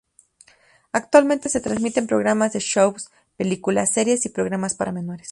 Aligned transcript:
Actualmente 0.93 1.47
se 1.47 1.61
transmiten 1.61 2.07
programas 2.07 2.53
de 2.53 2.59
shows, 2.59 3.11
películas, 3.37 3.91
series 3.91 4.25
y 4.25 4.29
programas 4.29 4.73
para 4.73 4.91
menores. 4.91 5.29